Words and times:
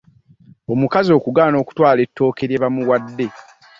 Omukazi 0.73 1.09
okugaana 1.17 1.55
okutwala 1.63 1.99
etooke 2.05 2.43
lye 2.49 2.61
bamuwadde. 2.63 3.27